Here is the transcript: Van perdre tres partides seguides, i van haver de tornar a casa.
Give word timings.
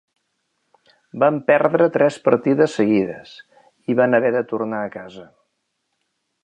Van 1.23 1.37
perdre 1.51 1.89
tres 1.97 2.17
partides 2.29 2.79
seguides, 2.81 3.37
i 3.93 4.01
van 4.01 4.19
haver 4.21 4.35
de 4.37 4.43
tornar 4.55 4.85
a 4.87 4.93
casa. 5.01 5.29